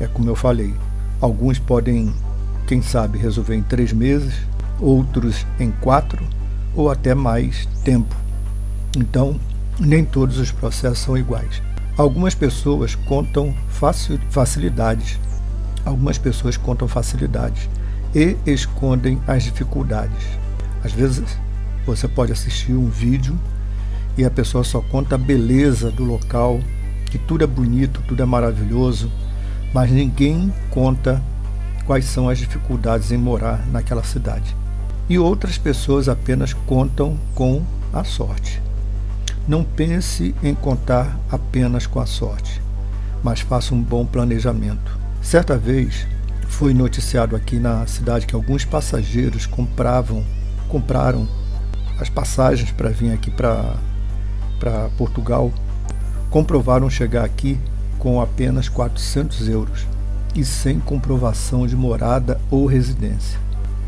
É 0.00 0.06
como 0.06 0.28
eu 0.28 0.36
falei, 0.36 0.74
alguns 1.20 1.58
podem, 1.58 2.12
quem 2.66 2.82
sabe, 2.82 3.18
resolver 3.18 3.54
em 3.54 3.62
três 3.62 3.92
meses, 3.92 4.34
outros 4.80 5.46
em 5.58 5.70
quatro 5.70 6.24
ou 6.74 6.90
até 6.90 7.14
mais 7.14 7.66
tempo. 7.82 8.14
Então, 8.96 9.38
nem 9.78 10.04
todos 10.04 10.38
os 10.38 10.50
processos 10.50 10.98
são 10.98 11.16
iguais. 11.16 11.62
Algumas 11.96 12.34
pessoas 12.34 12.94
contam 12.94 13.54
facilidades 14.30 15.18
algumas 15.86 16.18
pessoas 16.18 16.56
contam 16.56 16.88
facilidades 16.88 17.70
e 18.12 18.36
escondem 18.44 19.20
as 19.26 19.44
dificuldades. 19.44 20.26
Às 20.84 20.92
vezes 20.92 21.24
você 21.86 22.08
pode 22.08 22.32
assistir 22.32 22.72
um 22.72 22.88
vídeo 22.88 23.38
e 24.18 24.24
a 24.24 24.30
pessoa 24.30 24.64
só 24.64 24.80
conta 24.80 25.14
a 25.14 25.18
beleza 25.18 25.90
do 25.90 26.04
local, 26.04 26.58
que 27.06 27.18
tudo 27.18 27.44
é 27.44 27.46
bonito, 27.46 28.02
tudo 28.08 28.20
é 28.20 28.26
maravilhoso, 28.26 29.10
mas 29.72 29.90
ninguém 29.90 30.52
conta 30.70 31.22
quais 31.86 32.04
são 32.06 32.28
as 32.28 32.38
dificuldades 32.38 33.12
em 33.12 33.16
morar 33.16 33.64
naquela 33.68 34.02
cidade. 34.02 34.56
E 35.08 35.18
outras 35.18 35.56
pessoas 35.56 36.08
apenas 36.08 36.52
contam 36.52 37.16
com 37.34 37.62
a 37.92 38.02
sorte. 38.02 38.65
Não 39.48 39.62
pense 39.62 40.34
em 40.42 40.56
contar 40.56 41.16
apenas 41.30 41.86
com 41.86 42.00
a 42.00 42.06
sorte, 42.06 42.60
mas 43.22 43.40
faça 43.40 43.74
um 43.74 43.80
bom 43.80 44.04
planejamento. 44.04 44.98
Certa 45.22 45.56
vez 45.56 46.04
foi 46.48 46.74
noticiado 46.74 47.36
aqui 47.36 47.56
na 47.56 47.86
cidade 47.86 48.26
que 48.26 48.34
alguns 48.34 48.64
passageiros 48.64 49.46
compravam, 49.46 50.24
compraram 50.68 51.28
as 52.00 52.08
passagens 52.08 52.72
para 52.72 52.90
vir 52.90 53.12
aqui 53.12 53.30
para 53.30 53.76
Portugal, 54.98 55.52
comprovaram 56.28 56.90
chegar 56.90 57.24
aqui 57.24 57.56
com 58.00 58.20
apenas 58.20 58.68
400 58.68 59.48
euros 59.48 59.86
e 60.34 60.44
sem 60.44 60.80
comprovação 60.80 61.68
de 61.68 61.76
morada 61.76 62.40
ou 62.50 62.66
residência. 62.66 63.38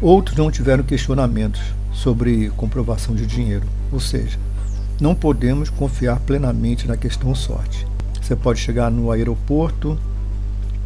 Outros 0.01 0.37
não 0.37 0.53
tiveram 0.53 0.85
questionamentos 0.85 1.61
sobre 1.93 2.49
comprovação 2.51 3.15
de 3.15 3.27
dinheiro, 3.27 3.67
ou 3.91 3.99
seja, 3.99 4.39
não 5.01 5.15
podemos 5.15 5.71
confiar 5.71 6.19
plenamente 6.21 6.87
na 6.87 6.97
questão 6.97 7.35
sorte. 7.35 7.87
Você 8.21 8.35
pode 8.35 8.61
chegar 8.61 8.91
no 8.91 9.11
aeroporto, 9.11 9.99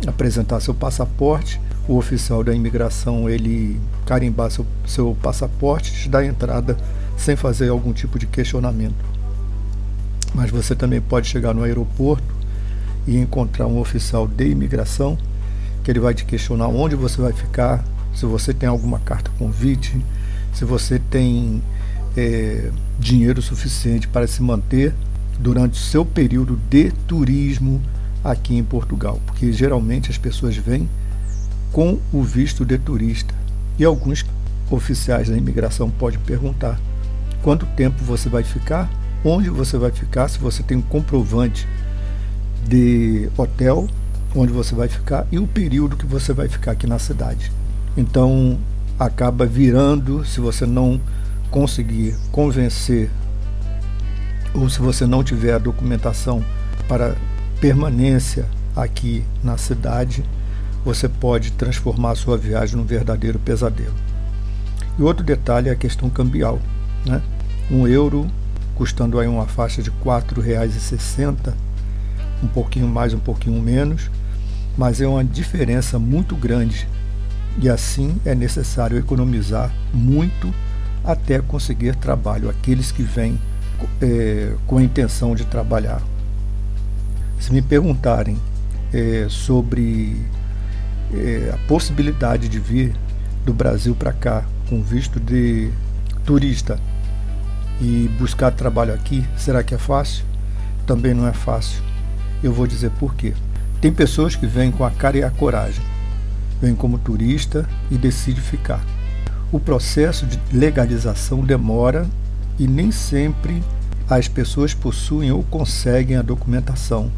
apresentar 0.07 0.61
seu 0.61 0.75
passaporte, 0.75 1.61
o 1.88 1.97
oficial 1.97 2.45
da 2.45 2.54
imigração 2.54 3.28
ele 3.28 3.81
carimbar 4.07 4.50
seu, 4.50 4.66
seu 4.87 5.16
passaporte, 5.21 5.92
te 5.92 6.09
dá 6.09 6.25
entrada 6.25 6.76
sem 7.16 7.37
fazer 7.37 7.69
algum 7.69 7.92
tipo 7.92 8.19
de 8.19 8.26
questionamento. 8.26 9.04
Mas 10.35 10.50
você 10.50 10.75
também 10.75 11.00
pode 11.00 11.28
chegar 11.28 11.54
no 11.54 11.62
aeroporto 11.62 12.35
e 13.07 13.16
encontrar 13.16 13.66
um 13.66 13.81
oficial 13.81 14.26
de 14.26 14.49
imigração 14.49 15.19
que 15.83 15.90
ele 15.90 16.00
vai 16.00 16.14
te 16.14 16.25
questionar 16.25 16.69
onde 16.69 16.95
você 16.95 17.21
vai 17.21 17.33
ficar, 17.33 17.85
se 18.14 18.25
você 18.25 18.54
tem 18.54 18.69
alguma 18.69 19.00
carta 19.00 19.31
convite, 19.38 20.00
se 20.52 20.64
você 20.64 20.99
tem 20.99 21.62
é, 22.16 22.71
dinheiro 22.99 23.40
suficiente 23.40 24.09
para 24.09 24.26
se 24.26 24.42
manter 24.42 24.95
durante 25.38 25.75
o 25.75 25.83
seu 25.83 26.04
período 26.04 26.59
de 26.69 26.90
turismo 27.07 27.81
aqui 28.23 28.57
em 28.57 28.62
Portugal, 28.62 29.21
porque 29.26 29.52
geralmente 29.52 30.11
as 30.11 30.19
pessoas 30.19 30.57
vêm 30.57 30.88
com 31.73 31.99
o 32.12 32.23
visto 32.23 32.64
de 32.64 32.78
turista 32.78 33.35
e 33.78 33.85
alguns 33.85 34.25
oficiais 34.71 35.28
da 35.28 35.37
imigração 35.37 35.90
podem 35.90 36.21
perguntar 36.21 36.78
quanto 37.42 37.66
tempo 37.66 38.04
você 38.04 38.28
vai 38.28 38.42
ficar, 38.42 38.90
onde 39.25 39.50
você 39.50 39.76
vai 39.76 39.90
ficar, 39.90 40.28
se 40.28 40.38
você 40.38 40.62
tem 40.62 40.76
um 40.76 40.83
comprovante 40.83 41.66
de 42.66 43.28
hotel, 43.37 43.88
onde 44.35 44.52
você 44.52 44.75
vai 44.75 44.88
ficar 44.88 45.26
e 45.33 45.38
o 45.38 45.47
período 45.47 45.97
que 45.97 46.07
você 46.07 46.33
vai 46.33 46.49
ficar 46.49 46.73
aqui 46.73 46.87
na 46.87 46.99
cidade. 46.99 47.50
Então 47.97 48.59
acaba 48.99 49.45
virando, 49.45 50.25
se 50.25 50.40
você 50.40 50.64
não 50.64 51.00
conseguir 51.52 52.16
convencer 52.32 53.11
ou 54.54 54.68
se 54.68 54.80
você 54.80 55.06
não 55.06 55.23
tiver 55.23 55.54
a 55.54 55.59
documentação 55.59 56.44
para 56.88 57.14
permanência 57.61 58.47
aqui 58.75 59.25
na 59.44 59.56
cidade, 59.56 60.25
você 60.85 61.09
pode 61.09 61.52
transformar 61.52 62.12
a 62.12 62.16
sua 62.16 62.37
viagem 62.37 62.76
num 62.76 62.85
verdadeiro 62.85 63.38
pesadelo. 63.38 63.94
E 64.99 65.02
outro 65.02 65.25
detalhe 65.25 65.68
é 65.68 65.73
a 65.73 65.76
questão 65.76 66.11
cambial. 66.11 66.59
Né? 67.06 67.23
Um 67.71 67.87
euro 67.87 68.26
custando 68.75 69.18
aí 69.21 69.28
uma 69.28 69.47
faixa 69.47 69.82
de 69.82 69.90
R$ 69.90 69.97
4,60, 70.04 71.54
um 72.42 72.49
pouquinho 72.49 72.88
mais, 72.88 73.14
um 73.14 73.21
pouquinho 73.21 73.61
menos, 73.62 74.11
mas 74.76 75.00
é 75.00 75.06
uma 75.06 75.25
diferença 75.25 75.99
muito 75.99 76.35
grande 76.35 76.88
e 77.59 77.68
assim 77.68 78.16
é 78.25 78.35
necessário 78.35 78.99
economizar 78.99 79.71
muito 79.92 80.52
até 81.04 81.40
conseguir 81.40 81.97
trabalho, 81.97 82.49
aqueles 82.49 82.92
que 82.92 83.02
vêm 83.02 83.38
é, 84.00 84.54
com 84.66 84.78
a 84.78 84.82
intenção 84.82 85.35
de 85.35 85.44
trabalhar. 85.44 86.02
Se 87.40 87.52
me 87.52 87.61
perguntarem 87.61 88.38
é, 88.92 89.26
sobre 89.28 90.21
é, 91.12 91.52
a 91.52 91.59
possibilidade 91.66 92.49
de 92.49 92.59
vir 92.59 92.94
do 93.44 93.52
Brasil 93.52 93.94
para 93.94 94.12
cá 94.12 94.44
com 94.68 94.82
visto 94.82 95.18
de 95.18 95.71
turista 96.25 96.78
e 97.80 98.09
buscar 98.18 98.52
trabalho 98.52 98.94
aqui, 98.94 99.26
será 99.37 99.62
que 99.62 99.75
é 99.75 99.78
fácil? 99.78 100.25
Também 100.87 101.14
não 101.14 101.26
é 101.26 101.32
fácil. 101.32 101.82
Eu 102.42 102.52
vou 102.52 102.66
dizer 102.66 102.90
por 102.92 103.14
quê. 103.14 103.35
Tem 103.80 103.92
pessoas 103.92 104.37
que 104.37 104.47
vêm 104.47 104.71
com 104.71 104.85
a 104.85 104.90
cara 104.90 105.18
e 105.18 105.25
a 105.25 105.30
coragem, 105.30 105.85
vêm 106.61 106.75
como 106.75 106.99
turista 106.99 107.68
e 107.90 107.97
decide 107.97 108.40
ficar. 108.40 108.80
O 109.52 109.61
processo 109.61 110.26
de 110.26 110.40
legalização 110.52 111.44
demora 111.44 112.09
e 112.59 112.66
nem 112.66 112.90
sempre 112.90 113.62
as 114.09 114.26
pessoas 114.26 114.75
possuem 114.75 115.30
ou 115.30 115.44
conseguem 115.44 116.16
a 116.16 116.23
documentação 116.23 117.11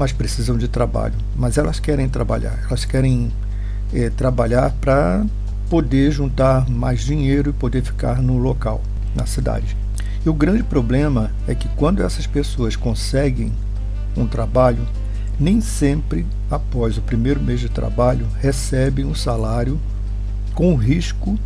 mas 0.00 0.12
precisam 0.12 0.56
de 0.56 0.66
trabalho. 0.66 1.14
Mas 1.36 1.58
elas 1.58 1.78
querem 1.78 2.08
trabalhar, 2.08 2.58
elas 2.66 2.86
querem 2.86 3.30
é, 3.92 4.08
trabalhar 4.08 4.70
para 4.80 5.26
poder 5.68 6.10
juntar 6.10 6.70
mais 6.70 7.00
dinheiro 7.00 7.50
e 7.50 7.52
poder 7.52 7.82
ficar 7.82 8.22
no 8.22 8.38
local, 8.38 8.80
na 9.14 9.26
cidade. 9.26 9.76
E 10.24 10.28
o 10.30 10.32
grande 10.32 10.62
problema 10.62 11.30
é 11.46 11.54
que 11.54 11.68
quando 11.76 12.02
essas 12.02 12.26
pessoas 12.26 12.76
conseguem 12.76 13.52
um 14.16 14.26
trabalho, 14.26 14.88
nem 15.38 15.60
sempre, 15.60 16.26
após 16.50 16.96
o 16.96 17.02
primeiro 17.02 17.40
mês 17.40 17.60
de 17.60 17.68
trabalho, 17.68 18.26
recebem 18.40 19.04
um 19.04 19.14
salário 19.14 19.78
com 20.54 20.74
risco 20.76 21.38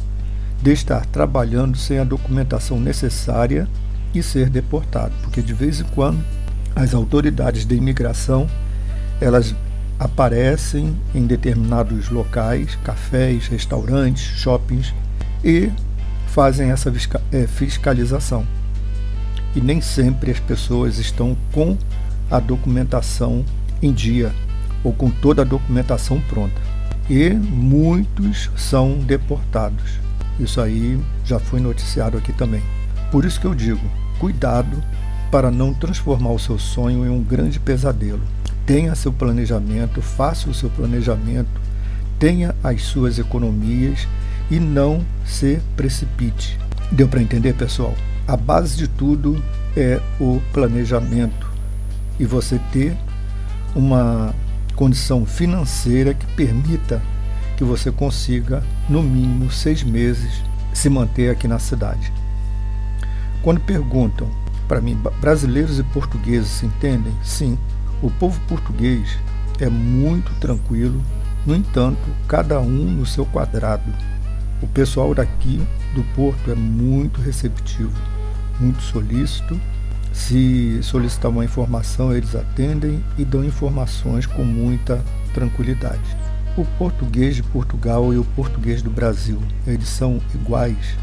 de 0.65 0.73
estar 0.73 1.05
trabalhando 1.05 1.77
sem 1.77 1.99
a 1.99 2.05
documentação 2.05 2.81
necessária 2.81 3.69
e 4.15 4.23
ser 4.23 4.49
deportado, 4.49 5.13
porque 5.21 5.43
de 5.43 5.53
vez 5.53 5.81
em 5.81 5.85
quando 5.85 6.25
as 6.75 6.95
autoridades 6.95 7.67
de 7.67 7.75
imigração 7.75 8.49
elas 9.21 9.55
aparecem 9.99 10.97
em 11.15 11.27
determinados 11.27 12.09
locais, 12.09 12.79
cafés, 12.83 13.47
restaurantes, 13.47 14.23
shoppings 14.23 14.95
e 15.45 15.71
fazem 16.29 16.71
essa 16.71 16.91
é, 17.31 17.47
fiscalização. 17.47 18.47
E 19.55 19.61
nem 19.61 19.83
sempre 19.83 20.31
as 20.31 20.41
pessoas 20.41 20.97
estão 20.99 21.37
com 21.53 21.77
a 22.31 22.41
documentação 22.41 23.45
em 23.83 23.93
dia 23.93 24.33
ou 24.83 24.95
com 24.95 25.11
toda 25.11 25.43
a 25.43 25.45
documentação 25.45 26.23
pronta. 26.23 26.59
E 27.11 27.29
muitos 27.35 28.51
são 28.57 28.97
deportados. 29.01 30.03
Isso 30.39 30.61
aí 30.61 30.99
já 31.25 31.39
foi 31.39 31.61
noticiado 31.61 32.17
aqui 32.19 32.33
também. 32.33 32.63
Por 33.11 33.25
isso 33.25 33.41
que 33.41 33.47
eu 33.47 33.55
digo, 33.55 33.81
cuidado 34.19 34.83
para 35.31 35.51
não 35.51 35.73
transformar 35.73 36.31
o 36.31 36.39
seu 36.39 36.59
sonho 36.59 37.05
em 37.05 37.09
um 37.09 37.23
grande 37.23 37.59
pesadelo. 37.59 38.23
Tenha 38.67 38.95
seu 38.95 39.13
planejamento, 39.13 40.01
faça 40.01 40.49
o 40.49 40.55
seu 40.55 40.71
planejamento, 40.71 41.61
tenha 42.19 42.55
as 42.63 42.83
suas 42.83 43.19
economias 43.19 44.09
e 44.51 44.59
não 44.59 45.05
se 45.25 45.61
precipite. 45.77 46.59
Deu 46.91 47.09
para 47.09 47.23
entender, 47.23 47.55
pessoal? 47.55 47.95
A 48.27 48.37
base 48.37 48.77
de 48.77 48.89
tudo 48.89 49.43
é 49.77 50.01
o 50.21 50.41
planejamento 50.53 51.51
e 52.19 52.25
você 52.25 52.61
ter 52.73 52.97
uma 53.75 54.35
condição 54.75 55.27
financeira 55.27 56.15
que 56.15 56.27
permita 56.35 57.03
que 57.57 57.65
você 57.65 57.91
consiga, 57.91 58.65
no 58.89 59.03
mínimo 59.03 59.51
seis 59.51 59.83
meses, 59.83 60.43
se 60.73 60.89
manter 60.89 61.31
aqui 61.31 61.47
na 61.47 61.59
cidade. 61.59 62.13
Quando 63.43 63.61
perguntam 63.61 64.29
para 64.67 64.81
mim, 64.81 64.99
brasileiros 65.21 65.79
e 65.79 65.83
portugueses 65.83 66.49
se 66.49 66.67
entendem? 66.67 67.13
Sim, 67.23 67.59
o 68.03 68.11
povo 68.11 68.41
português 68.49 69.19
é 69.61 69.69
muito 69.69 70.33
tranquilo, 70.41 71.03
no 71.47 71.55
entanto, 71.55 72.01
cada 72.27 72.61
um 72.61 72.91
no 72.91 73.05
seu 73.05 73.27
quadrado. 73.27 73.93
O 74.63 74.67
pessoal 74.67 75.15
daqui 75.15 75.61
do 75.95 76.03
Porto 76.15 76.51
é 76.51 76.55
muito 76.55 77.21
receptivo, 77.21 77.93
muito 78.59 78.83
solícito. 78.83 79.61
Se 80.13 80.79
solicitar 80.83 81.31
uma 81.31 81.45
informação, 81.45 82.15
eles 82.15 82.35
atendem 82.35 83.05
e 83.19 83.25
dão 83.25 83.45
informações 83.45 84.27
com 84.27 84.45
muita 84.45 85.05
tranquilidade. 85.35 86.17
O 86.57 86.65
português 86.79 87.35
de 87.35 87.43
Portugal 87.43 88.15
e 88.15 88.17
o 88.17 88.25
português 88.25 88.81
do 88.81 88.89
Brasil, 88.89 89.43
eles 89.67 89.89
são 89.89 90.21
iguais. 90.33 90.95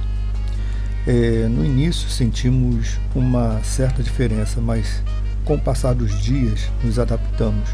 É, 1.06 1.46
no 1.50 1.66
início 1.66 2.08
sentimos 2.08 2.98
uma 3.14 3.62
certa 3.62 4.02
diferença, 4.02 4.62
mas 4.62 5.04
com 5.44 5.56
o 5.56 5.60
passar 5.60 5.94
dos 5.94 6.18
dias 6.22 6.70
nos 6.82 6.98
adaptamos. 6.98 7.70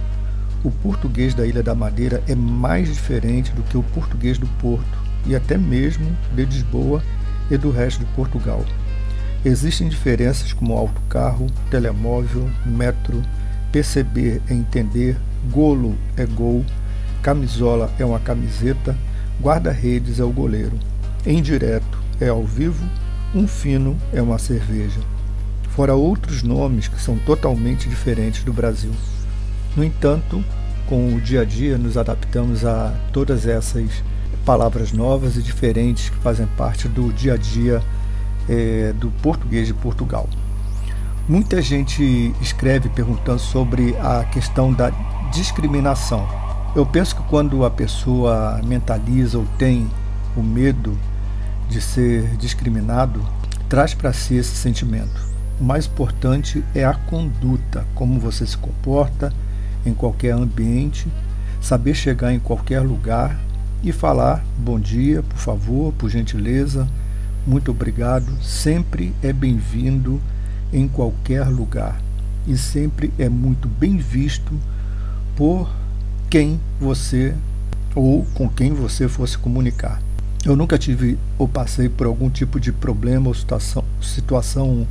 O 0.64 0.72
português 0.72 1.36
da 1.36 1.46
Ilha 1.46 1.62
da 1.62 1.76
Madeira 1.76 2.24
é 2.28 2.34
mais 2.34 2.88
diferente 2.88 3.52
do 3.52 3.62
que 3.62 3.78
o 3.78 3.84
português 3.84 4.40
do 4.40 4.48
Porto 4.60 4.98
e 5.28 5.36
até 5.36 5.56
mesmo 5.56 6.18
de 6.34 6.46
Lisboa 6.46 7.04
e 7.52 7.58
do 7.58 7.70
resto 7.70 8.00
de 8.00 8.12
Portugal. 8.14 8.66
Existem 9.46 9.88
diferenças 9.88 10.52
como 10.52 10.76
autocarro, 10.76 11.46
telemóvel, 11.70 12.50
metro, 12.66 13.22
perceber 13.72 14.42
é 14.50 14.54
entender, 14.56 15.16
golo 15.52 15.96
é 16.18 16.26
gol, 16.26 16.66
Camisola 17.22 17.92
é 18.00 18.06
uma 18.06 18.20
camiseta, 18.20 18.98
guarda-redes 19.42 20.20
é 20.20 20.24
o 20.24 20.32
goleiro. 20.32 20.78
Em 21.26 21.42
direto 21.42 21.98
é 22.20 22.30
ao 22.30 22.44
vivo, 22.44 22.84
um 23.36 23.48
fino 23.48 23.98
é 24.14 24.22
uma 24.22 24.38
cerveja. 24.38 25.00
Fora 25.70 25.94
outros 25.94 26.42
nomes 26.42 26.88
que 26.88 27.00
são 27.00 27.18
totalmente 27.20 27.88
diferentes 27.88 28.44
do 28.44 28.54
Brasil. 28.54 28.92
No 29.76 29.84
entanto, 29.84 30.44
com 30.88 31.14
o 31.14 31.22
dia 31.22 31.42
a 31.42 31.46
dia 31.46 31.78
nos 31.78 31.98
adaptamos 31.98 32.66
a 32.66 32.94
todas 33.12 33.46
essas 33.46 34.04
palavras 34.46 34.92
novas 34.92 35.36
e 35.36 35.42
diferentes 35.42 36.10
que 36.10 36.16
fazem 36.18 36.48
parte 36.58 36.88
do 36.88 37.12
dia 37.12 37.34
a 37.34 37.38
dia 37.38 37.84
é, 38.48 38.94
do 38.94 39.12
português 39.22 39.68
de 39.68 39.74
Portugal. 39.74 40.30
Muita 41.28 41.62
gente 41.62 42.34
escreve 42.42 42.88
perguntando 42.88 43.40
sobre 43.40 43.96
a 43.98 44.24
questão 44.24 44.72
da 44.72 44.90
discriminação. 45.34 46.47
Eu 46.76 46.86
penso 46.86 47.16
que 47.16 47.24
quando 47.24 47.66
a 47.66 47.72
pessoa 47.72 48.62
mentaliza 48.64 49.38
ou 49.38 49.46
tem 49.58 49.90
o 50.36 50.44
medo 50.44 50.98
de 51.70 51.82
ser 51.82 52.24
discriminado, 52.38 53.26
traz 53.68 53.94
para 53.94 54.14
si 54.14 54.36
esse 54.36 54.56
sentimento. 54.56 55.26
O 55.60 55.64
mais 55.64 55.88
importante 55.88 56.64
é 56.76 56.86
a 56.86 56.94
conduta, 56.94 57.86
como 57.96 58.20
você 58.20 58.46
se 58.46 58.56
comporta 58.56 59.34
em 59.86 59.94
qualquer 59.94 60.34
ambiente, 60.34 61.08
saber 61.60 61.96
chegar 61.96 62.32
em 62.32 62.40
qualquer 62.40 62.82
lugar 62.82 63.38
e 63.84 63.92
falar 63.92 64.44
bom 64.58 64.80
dia, 64.80 65.24
por 65.24 65.38
favor, 65.38 65.94
por 65.94 66.10
gentileza, 66.10 66.88
muito 67.46 67.72
obrigado, 67.72 68.32
sempre 68.44 69.16
é 69.24 69.34
bem-vindo 69.34 70.22
em 70.72 70.88
qualquer 70.88 71.48
lugar 71.48 72.00
e 72.46 72.58
sempre 72.58 73.12
é 73.18 73.28
muito 73.28 73.68
bem 73.68 73.98
visto 73.98 74.52
por 75.36 75.70
quem 76.30 76.60
você 76.80 77.34
ou 77.96 78.26
com 78.34 78.48
quem 78.48 78.74
você 78.74 79.08
fosse 79.08 79.38
comunicar. 79.38 80.02
Eu 80.46 80.56
nunca 80.56 80.78
tive 80.78 81.18
ou 81.38 81.48
passei 81.48 81.90
por 81.90 82.06
algum 82.06 82.30
tipo 82.30 82.60
de 82.60 82.72
problema 82.72 83.28
ou 83.28 83.34
situação, 83.34 83.84
situação 84.02 84.88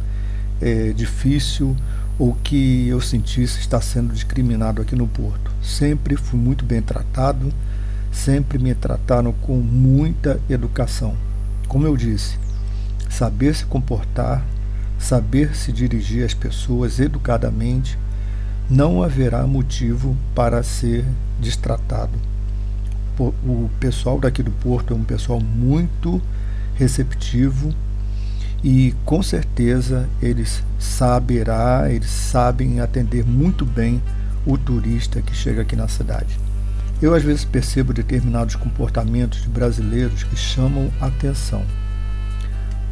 é, 0.60 0.92
difícil 0.92 1.76
ou 2.18 2.34
que 2.34 2.88
eu 2.88 3.00
sentisse 3.00 3.60
estar 3.60 3.80
sendo 3.80 4.12
discriminado 4.12 4.82
aqui 4.82 4.96
no 4.96 5.06
Porto. 5.06 5.50
Sempre 5.62 6.16
fui 6.16 6.38
muito 6.38 6.64
bem 6.64 6.80
tratado, 6.82 7.52
sempre 8.10 8.58
me 8.58 8.74
trataram 8.74 9.32
com 9.32 9.56
muita 9.56 10.40
educação. 10.48 11.14
Como 11.68 11.86
eu 11.86 11.96
disse, 11.96 12.38
saber 13.08 13.54
se 13.54 13.64
comportar, 13.66 14.44
saber 14.98 15.54
se 15.54 15.72
dirigir 15.72 16.24
às 16.24 16.34
pessoas 16.34 16.98
educadamente, 16.98 17.98
não 18.68 19.02
haverá 19.02 19.46
motivo 19.46 20.16
para 20.34 20.62
ser 20.62 21.04
destratado. 21.40 22.18
O 23.18 23.70
pessoal 23.80 24.18
daqui 24.18 24.42
do 24.42 24.50
Porto 24.50 24.92
é 24.92 24.96
um 24.96 25.04
pessoal 25.04 25.40
muito 25.40 26.20
receptivo 26.74 27.72
e 28.62 28.94
com 29.04 29.22
certeza 29.22 30.08
eles 30.20 30.62
saberá, 30.78 31.86
eles 31.88 32.10
sabem 32.10 32.80
atender 32.80 33.24
muito 33.24 33.64
bem 33.64 34.02
o 34.44 34.58
turista 34.58 35.22
que 35.22 35.34
chega 35.34 35.62
aqui 35.62 35.74
na 35.74 35.88
cidade. 35.88 36.38
Eu 37.00 37.14
às 37.14 37.22
vezes 37.22 37.44
percebo 37.44 37.92
determinados 37.92 38.56
comportamentos 38.56 39.42
de 39.42 39.48
brasileiros 39.48 40.24
que 40.24 40.36
chamam 40.36 40.90
atenção, 41.00 41.62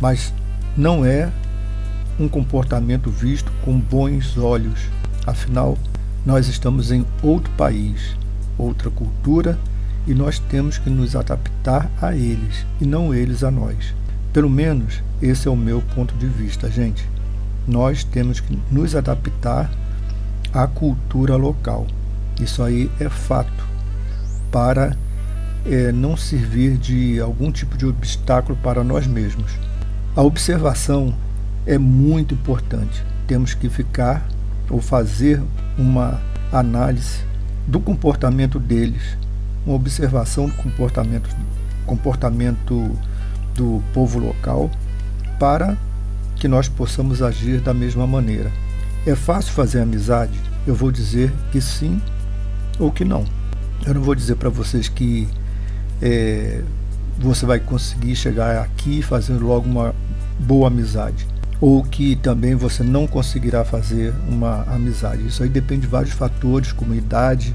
mas 0.00 0.32
não 0.76 1.04
é 1.04 1.30
um 2.18 2.28
comportamento 2.28 3.10
visto 3.10 3.50
com 3.64 3.78
bons 3.78 4.36
olhos. 4.36 4.78
Afinal, 5.26 5.78
nós 6.24 6.48
estamos 6.48 6.90
em 6.90 7.04
outro 7.22 7.50
país, 7.52 8.16
outra 8.58 8.90
cultura 8.90 9.58
e 10.06 10.14
nós 10.14 10.38
temos 10.38 10.78
que 10.78 10.90
nos 10.90 11.16
adaptar 11.16 11.90
a 12.00 12.14
eles 12.14 12.66
e 12.80 12.84
não 12.84 13.14
eles 13.14 13.42
a 13.42 13.50
nós. 13.50 13.94
Pelo 14.32 14.50
menos 14.50 15.02
esse 15.22 15.48
é 15.48 15.50
o 15.50 15.56
meu 15.56 15.82
ponto 15.94 16.14
de 16.16 16.26
vista, 16.26 16.70
gente. 16.70 17.08
Nós 17.66 18.04
temos 18.04 18.40
que 18.40 18.58
nos 18.70 18.94
adaptar 18.94 19.70
à 20.52 20.66
cultura 20.66 21.36
local. 21.36 21.86
Isso 22.40 22.62
aí 22.62 22.90
é 23.00 23.08
fato 23.08 23.64
para 24.50 24.96
é, 25.64 25.90
não 25.90 26.16
servir 26.16 26.76
de 26.76 27.18
algum 27.20 27.50
tipo 27.50 27.76
de 27.76 27.86
obstáculo 27.86 28.58
para 28.62 28.84
nós 28.84 29.06
mesmos. 29.06 29.52
A 30.14 30.22
observação 30.22 31.14
é 31.66 31.78
muito 31.78 32.34
importante. 32.34 33.02
Temos 33.26 33.54
que 33.54 33.70
ficar 33.70 34.26
ou 34.70 34.80
fazer 34.80 35.42
uma 35.78 36.20
análise 36.52 37.20
do 37.66 37.80
comportamento 37.80 38.58
deles, 38.58 39.16
uma 39.66 39.76
observação 39.76 40.48
do 40.48 40.54
comportamento, 40.54 41.28
comportamento 41.86 42.90
do 43.54 43.82
povo 43.92 44.18
local, 44.18 44.70
para 45.38 45.76
que 46.36 46.48
nós 46.48 46.68
possamos 46.68 47.22
agir 47.22 47.60
da 47.60 47.72
mesma 47.72 48.06
maneira. 48.06 48.50
É 49.06 49.14
fácil 49.14 49.52
fazer 49.52 49.80
amizade? 49.80 50.38
Eu 50.66 50.74
vou 50.74 50.90
dizer 50.90 51.32
que 51.52 51.60
sim 51.60 52.00
ou 52.78 52.90
que 52.90 53.04
não. 53.04 53.24
Eu 53.86 53.94
não 53.94 54.02
vou 54.02 54.14
dizer 54.14 54.36
para 54.36 54.48
vocês 54.48 54.88
que 54.88 55.28
é, 56.00 56.62
você 57.18 57.46
vai 57.46 57.60
conseguir 57.60 58.16
chegar 58.16 58.62
aqui 58.62 59.02
fazendo 59.02 59.46
logo 59.46 59.68
uma 59.68 59.94
boa 60.38 60.68
amizade. 60.68 61.26
Ou 61.60 61.82
que 61.82 62.16
também 62.16 62.54
você 62.54 62.82
não 62.82 63.06
conseguirá 63.06 63.64
fazer 63.64 64.12
uma 64.28 64.62
amizade. 64.64 65.26
Isso 65.26 65.42
aí 65.42 65.48
depende 65.48 65.82
de 65.82 65.86
vários 65.86 66.12
fatores, 66.12 66.72
como 66.72 66.94
idade, 66.94 67.54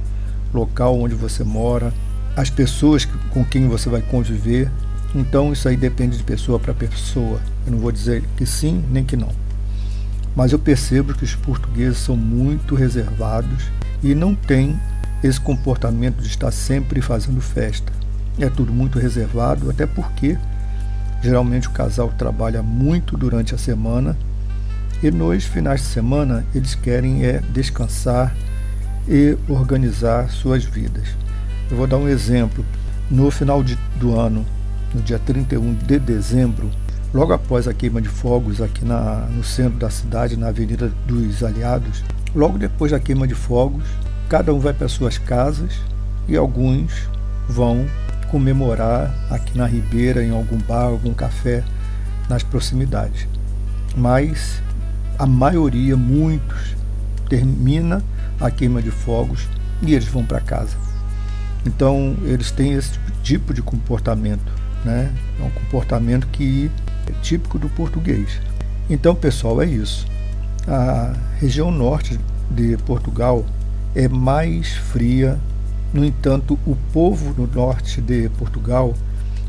local 0.53 0.99
onde 0.99 1.15
você 1.15 1.43
mora, 1.43 1.93
as 2.35 2.49
pessoas 2.49 3.05
com 3.31 3.43
quem 3.43 3.67
você 3.67 3.89
vai 3.89 4.01
conviver. 4.01 4.71
Então 5.13 5.51
isso 5.51 5.67
aí 5.67 5.75
depende 5.75 6.17
de 6.17 6.23
pessoa 6.23 6.59
para 6.59 6.73
pessoa. 6.73 7.41
Eu 7.65 7.73
não 7.73 7.79
vou 7.79 7.91
dizer 7.91 8.23
que 8.37 8.45
sim 8.45 8.83
nem 8.89 9.03
que 9.03 9.17
não. 9.17 9.29
Mas 10.35 10.51
eu 10.51 10.59
percebo 10.59 11.13
que 11.13 11.23
os 11.23 11.35
portugueses 11.35 11.97
são 11.97 12.15
muito 12.15 12.75
reservados 12.75 13.65
e 14.01 14.15
não 14.15 14.33
têm 14.33 14.79
esse 15.23 15.39
comportamento 15.39 16.21
de 16.21 16.27
estar 16.27 16.51
sempre 16.51 17.01
fazendo 17.01 17.41
festa. 17.41 17.91
É 18.39 18.49
tudo 18.49 18.71
muito 18.71 18.99
reservado, 18.99 19.69
até 19.69 19.85
porque 19.85 20.37
geralmente 21.21 21.67
o 21.67 21.71
casal 21.71 22.09
trabalha 22.17 22.61
muito 22.61 23.17
durante 23.17 23.53
a 23.53 23.57
semana 23.57 24.17
e 25.01 25.09
nos 25.11 25.45
finais 25.45 25.81
de 25.81 25.87
semana 25.87 26.45
eles 26.53 26.75
querem 26.75 27.25
é 27.25 27.41
descansar 27.53 28.35
e 29.07 29.37
organizar 29.47 30.29
suas 30.29 30.63
vidas. 30.63 31.07
Eu 31.69 31.77
vou 31.77 31.87
dar 31.87 31.97
um 31.97 32.07
exemplo. 32.07 32.65
No 33.09 33.31
final 33.31 33.63
de, 33.63 33.75
do 33.99 34.19
ano, 34.19 34.45
no 34.93 35.01
dia 35.01 35.17
31 35.17 35.73
de 35.73 35.97
dezembro, 35.97 36.69
logo 37.13 37.33
após 37.33 37.67
a 37.67 37.73
queima 37.73 38.01
de 38.01 38.07
fogos 38.07 38.61
aqui 38.61 38.85
na, 38.85 39.27
no 39.31 39.43
centro 39.43 39.79
da 39.79 39.89
cidade, 39.89 40.37
na 40.37 40.49
Avenida 40.49 40.91
dos 41.07 41.43
Aliados, 41.43 42.03
logo 42.35 42.59
depois 42.59 42.91
da 42.91 42.99
queima 42.99 43.27
de 43.27 43.33
fogos, 43.33 43.83
Cada 44.29 44.53
um 44.53 44.59
vai 44.59 44.73
para 44.73 44.87
suas 44.87 45.17
casas 45.17 45.73
e 46.27 46.37
alguns 46.37 47.09
vão 47.47 47.87
comemorar 48.31 49.13
aqui 49.29 49.57
na 49.57 49.65
Ribeira, 49.65 50.23
em 50.23 50.31
algum 50.31 50.57
bar, 50.57 50.85
algum 50.85 51.13
café 51.13 51.63
nas 52.29 52.43
proximidades. 52.43 53.27
Mas 53.95 54.61
a 55.17 55.25
maioria, 55.25 55.97
muitos, 55.97 56.75
termina 57.27 58.03
a 58.39 58.49
queima 58.49 58.81
de 58.81 58.91
fogos 58.91 59.47
e 59.81 59.93
eles 59.93 60.07
vão 60.07 60.23
para 60.23 60.39
casa. 60.39 60.75
Então 61.65 62.15
eles 62.23 62.51
têm 62.51 62.73
esse 62.73 62.91
tipo 63.21 63.53
de 63.53 63.61
comportamento, 63.61 64.51
né? 64.85 65.11
É 65.39 65.43
um 65.43 65.49
comportamento 65.49 66.27
que 66.27 66.71
é 67.07 67.11
típico 67.21 67.59
do 67.59 67.69
português. 67.69 68.39
Então, 68.89 69.13
pessoal, 69.13 69.61
é 69.61 69.65
isso. 69.65 70.07
A 70.67 71.13
região 71.39 71.71
norte 71.71 72.19
de 72.49 72.77
Portugal 72.77 73.45
é 73.95 74.07
mais 74.07 74.73
fria. 74.73 75.37
No 75.91 76.05
entanto, 76.05 76.59
o 76.67 76.75
povo 76.93 77.33
no 77.35 77.47
norte 77.47 77.99
de 77.99 78.29
Portugal 78.29 78.93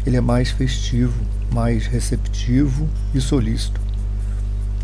ele 0.07 0.17
é 0.17 0.21
mais 0.21 0.51
festivo, 0.51 1.21
mais 1.53 1.87
receptivo 1.87 2.89
e 3.15 3.21
solícito. 3.21 3.81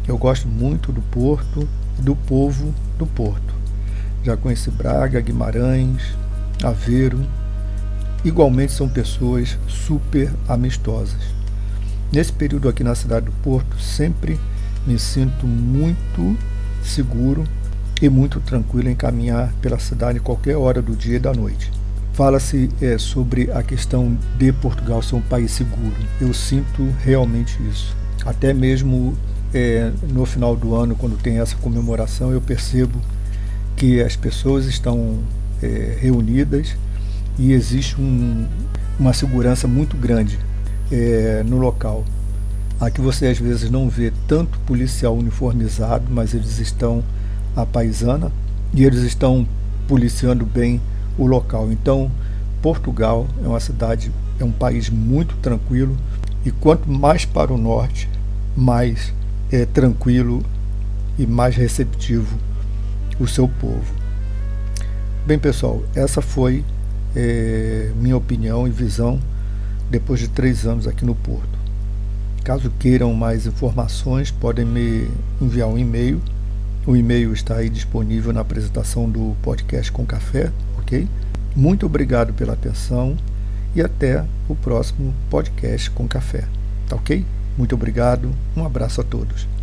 Eu 0.06 0.18
gosto 0.18 0.46
muito 0.46 0.92
do 0.92 1.00
Porto 1.00 1.66
e 1.98 2.02
do 2.02 2.14
povo 2.14 2.74
do 2.98 3.06
Porto. 3.06 3.54
Já 4.22 4.36
conheci 4.36 4.70
Braga, 4.70 5.20
Guimarães, 5.20 6.02
Aveiro. 6.62 7.26
Igualmente 8.22 8.72
são 8.72 8.88
pessoas 8.88 9.56
super 9.66 10.30
amistosas. 10.48 11.20
Nesse 12.12 12.32
período 12.32 12.68
aqui 12.68 12.84
na 12.84 12.94
cidade 12.94 13.26
do 13.26 13.32
Porto, 13.32 13.80
sempre 13.80 14.38
me 14.86 14.98
sinto 14.98 15.46
muito 15.46 16.36
seguro 16.82 17.44
e 18.00 18.08
muito 18.08 18.40
tranquilo 18.40 18.88
em 18.88 18.94
caminhar 18.94 19.52
pela 19.60 19.78
cidade 19.78 20.20
qualquer 20.20 20.56
hora 20.56 20.82
do 20.82 20.94
dia 20.94 21.16
e 21.16 21.20
da 21.20 21.32
noite. 21.32 21.70
Fala-se 22.12 22.70
é, 22.80 22.96
sobre 22.96 23.50
a 23.52 23.62
questão 23.62 24.16
de 24.38 24.52
Portugal 24.52 25.02
ser 25.02 25.16
um 25.16 25.20
país 25.20 25.50
seguro. 25.50 25.94
Eu 26.20 26.32
sinto 26.32 26.88
realmente 27.04 27.58
isso. 27.70 27.94
Até 28.24 28.54
mesmo 28.54 29.14
é, 29.52 29.90
no 30.10 30.24
final 30.24 30.56
do 30.56 30.74
ano, 30.74 30.94
quando 30.94 31.20
tem 31.20 31.38
essa 31.38 31.56
comemoração, 31.56 32.32
eu 32.32 32.40
percebo 32.40 33.00
que 33.76 34.00
as 34.00 34.16
pessoas 34.16 34.64
estão 34.66 35.18
é, 35.62 35.98
reunidas 36.00 36.74
e 37.38 37.52
existe 37.52 38.00
um, 38.00 38.46
uma 38.98 39.12
segurança 39.12 39.68
muito 39.68 39.96
grande 39.96 40.38
é, 40.90 41.42
no 41.46 41.58
local. 41.58 42.04
Aqui 42.80 43.00
você 43.00 43.26
às 43.26 43.38
vezes 43.38 43.70
não 43.70 43.88
vê 43.88 44.12
tanto 44.26 44.58
policial 44.60 45.16
uniformizado, 45.16 46.04
mas 46.10 46.34
eles 46.34 46.58
estão 46.58 47.02
a 47.56 47.64
paisana 47.64 48.30
e 48.72 48.84
eles 48.84 49.00
estão 49.00 49.48
policiando 49.88 50.44
bem 50.44 50.80
o 51.16 51.26
local. 51.26 51.72
Então, 51.72 52.10
Portugal 52.60 53.26
é 53.42 53.48
uma 53.48 53.60
cidade, 53.60 54.12
é 54.38 54.44
um 54.44 54.52
país 54.52 54.90
muito 54.90 55.34
tranquilo 55.36 55.96
e 56.44 56.50
quanto 56.50 56.88
mais 56.90 57.24
para 57.24 57.52
o 57.52 57.58
norte, 57.58 58.08
mais 58.54 59.12
é 59.50 59.64
tranquilo 59.64 60.44
e 61.18 61.26
mais 61.26 61.56
receptivo 61.56 62.36
o 63.18 63.26
seu 63.26 63.48
povo. 63.48 63.94
Bem, 65.26 65.38
pessoal, 65.38 65.82
essa 65.94 66.20
foi 66.20 66.62
é, 67.14 67.90
minha 67.96 68.16
opinião 68.16 68.68
e 68.68 68.70
visão 68.70 69.18
depois 69.90 70.20
de 70.20 70.28
três 70.28 70.66
anos 70.66 70.86
aqui 70.86 71.04
no 71.04 71.14
Porto. 71.14 71.56
Caso 72.44 72.70
queiram 72.78 73.12
mais 73.14 73.46
informações, 73.46 74.30
podem 74.30 74.64
me 74.64 75.08
enviar 75.40 75.68
um 75.68 75.78
e-mail 75.78 76.20
o 76.86 76.94
e-mail 76.94 77.32
está 77.32 77.56
aí 77.56 77.68
disponível 77.68 78.32
na 78.32 78.40
apresentação 78.40 79.10
do 79.10 79.34
podcast 79.42 79.90
com 79.90 80.06
café, 80.06 80.52
ok? 80.78 81.08
Muito 81.54 81.84
obrigado 81.84 82.32
pela 82.32 82.52
atenção 82.52 83.16
e 83.74 83.82
até 83.82 84.24
o 84.48 84.54
próximo 84.54 85.12
podcast 85.28 85.90
com 85.90 86.06
café, 86.06 86.44
tá 86.88 86.94
ok? 86.94 87.26
Muito 87.58 87.74
obrigado, 87.74 88.30
um 88.56 88.64
abraço 88.64 89.00
a 89.00 89.04
todos. 89.04 89.55